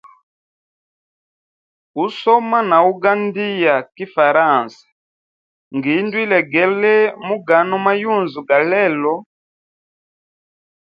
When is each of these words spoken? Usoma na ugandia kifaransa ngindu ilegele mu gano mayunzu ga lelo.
Usoma 2.03 2.59
na 2.69 2.77
ugandia 2.91 3.75
kifaransa 3.95 4.81
ngindu 5.77 6.17
ilegele 6.25 6.95
mu 7.25 7.35
gano 7.47 7.75
mayunzu 7.85 8.39
ga 8.47 8.59
lelo. 8.71 9.15